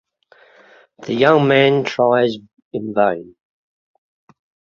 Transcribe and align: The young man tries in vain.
The 1.05 1.13
young 1.13 1.47
man 1.47 1.83
tries 1.83 2.35
in 2.73 2.91
vain. 2.95 3.35